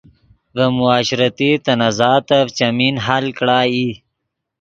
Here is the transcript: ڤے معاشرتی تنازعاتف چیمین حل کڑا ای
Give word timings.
ڤے 0.55 0.65
معاشرتی 0.79 1.49
تنازعاتف 1.65 2.45
چیمین 2.57 2.95
حل 3.05 3.25
کڑا 3.37 3.59
ای 3.73 3.87